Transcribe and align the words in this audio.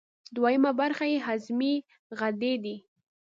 دویمه 0.35 0.71
برخه 0.79 1.05
یې 1.11 1.17
هضمي 1.27 1.75
غدې 2.19 2.53
دي. 2.63 2.75